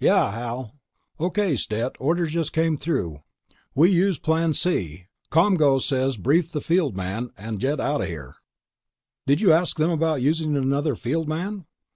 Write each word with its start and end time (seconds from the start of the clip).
"Yeah, 0.00 0.32
Hal?" 0.32 0.74
"O.K., 1.20 1.54
Stet. 1.54 1.94
Orders 2.00 2.32
just 2.32 2.52
came 2.52 2.76
through. 2.76 3.22
We 3.72 3.88
use 3.88 4.18
Plan 4.18 4.52
C. 4.52 5.06
ComGO 5.30 5.80
says 5.80 6.14
to 6.16 6.22
brief 6.22 6.50
the 6.50 6.60
field 6.60 6.96
man, 6.96 7.30
and 7.38 7.60
jet 7.60 7.78
out 7.78 8.00
of 8.00 8.08
here." 8.08 8.34
"Did 9.28 9.40
you 9.40 9.52
ask 9.52 9.76
them 9.76 9.90
about 9.90 10.22
using 10.22 10.56
another 10.56 10.96
field 10.96 11.28
man?" 11.28 11.66